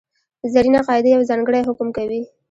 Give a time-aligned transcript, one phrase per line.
[0.53, 2.21] زرینه قاعده یو ځانګړی حکم کوي.